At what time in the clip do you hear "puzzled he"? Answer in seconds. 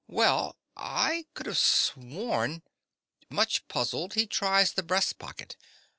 3.67-4.25